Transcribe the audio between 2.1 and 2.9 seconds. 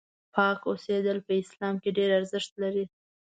ارزښت لري.